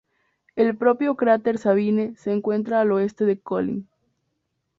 El 0.55 0.75
propio 0.75 1.13
cráter 1.15 1.59
Sabine 1.59 2.15
se 2.15 2.31
encuentra 2.31 2.81
al 2.81 2.91
oeste 2.91 3.23
de 3.23 3.39
Collins. 3.39 3.85